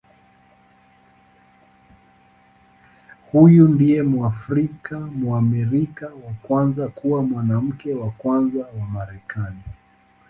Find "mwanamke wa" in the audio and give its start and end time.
7.23-8.11